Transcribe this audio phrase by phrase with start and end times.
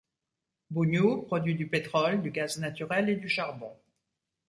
[0.71, 3.77] Bunyu produit du pétrole, du gaz naturel et du charbon.